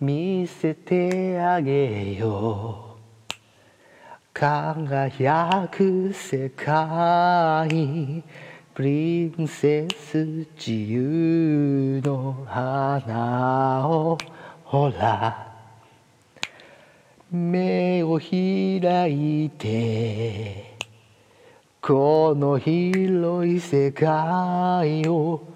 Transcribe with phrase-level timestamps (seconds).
[0.00, 2.96] 見せてあげよ
[3.30, 3.34] う。
[4.32, 8.24] 輝く世界
[8.74, 14.18] プリンセス自由の花を
[14.64, 15.52] ほら。
[17.30, 20.76] 目を開いて
[21.80, 25.53] この広い世界を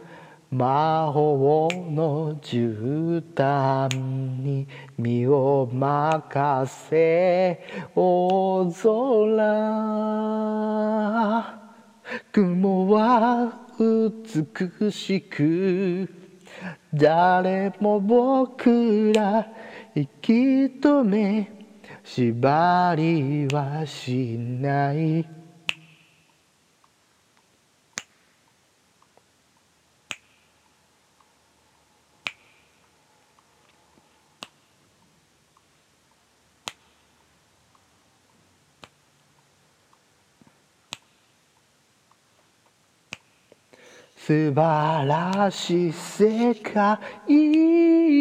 [0.51, 3.95] 魔法の絨毯
[4.43, 7.63] に身を任せ
[7.95, 9.99] 大空。
[12.33, 16.09] 雲は美しく
[16.95, 19.47] 誰も僕ら
[19.95, 21.53] 引き止め
[22.03, 25.38] 縛りはしない。
[44.29, 46.99] 素晴らしい世界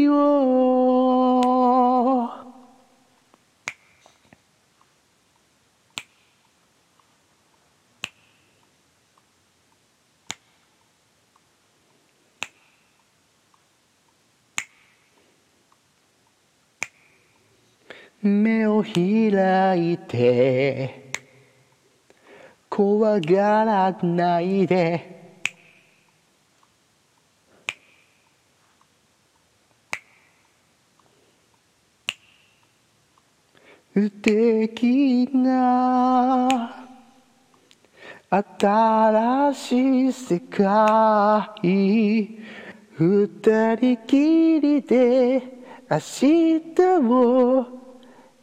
[0.07, 1.41] を。
[18.23, 21.11] 目を開いて
[22.69, 25.26] 怖がらないで。
[33.97, 36.47] 素敵な
[38.29, 40.67] 新しい世界
[42.93, 45.41] 二人きりで
[45.89, 46.63] 明日
[47.09, 47.65] を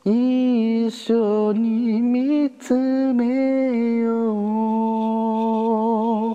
[0.04, 4.32] 一緒に見つめよ
[6.32, 6.34] う。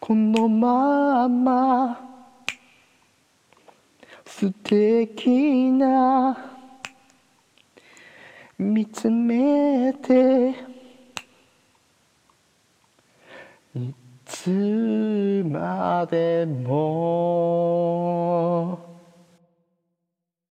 [0.00, 2.00] このまま
[4.26, 6.57] 素敵な
[8.58, 10.50] 見つめて
[13.76, 17.28] いつまでも。